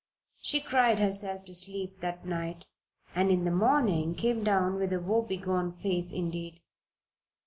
[0.39, 2.65] She cried herself to sleep that night
[3.13, 6.59] and in the morning came down with a woebegone face indeed.